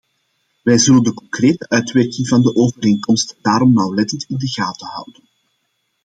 [0.61, 5.23] Wij zullen de concrete uitwerking van de overeenkomst daarom nauwlettend in de gaten houden.